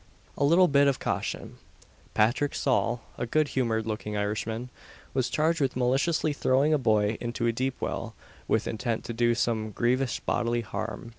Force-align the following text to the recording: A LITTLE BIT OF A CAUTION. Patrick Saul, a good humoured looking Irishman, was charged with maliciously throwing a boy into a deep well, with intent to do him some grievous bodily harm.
A 0.35 0.43
LITTLE 0.43 0.67
BIT 0.67 0.87
OF 0.87 0.95
A 0.95 0.99
CAUTION. 0.99 1.57
Patrick 2.15 2.55
Saul, 2.55 3.03
a 3.19 3.27
good 3.27 3.49
humoured 3.49 3.85
looking 3.85 4.17
Irishman, 4.17 4.71
was 5.13 5.29
charged 5.29 5.61
with 5.61 5.75
maliciously 5.75 6.33
throwing 6.33 6.73
a 6.73 6.79
boy 6.79 7.19
into 7.21 7.45
a 7.45 7.51
deep 7.51 7.75
well, 7.79 8.15
with 8.47 8.67
intent 8.67 9.03
to 9.03 9.13
do 9.13 9.29
him 9.29 9.35
some 9.35 9.69
grievous 9.69 10.19
bodily 10.19 10.61
harm. 10.61 11.09